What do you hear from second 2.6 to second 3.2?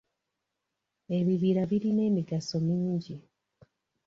mingi.